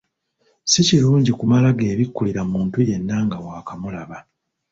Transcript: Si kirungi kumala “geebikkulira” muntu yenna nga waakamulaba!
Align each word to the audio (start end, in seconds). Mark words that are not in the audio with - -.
Si 0.71 0.81
kirungi 0.87 1.31
kumala 1.39 1.67
“geebikkulira” 1.79 2.41
muntu 2.53 2.77
yenna 2.89 3.15
nga 3.25 3.37
waakamulaba! 3.45 4.17